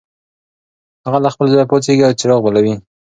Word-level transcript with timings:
هغه 1.05 1.19
له 1.23 1.29
خپل 1.33 1.47
ځایه 1.53 1.69
پاڅېږي 1.69 2.03
او 2.07 2.17
څراغ 2.19 2.39
بلوي. 2.45 2.75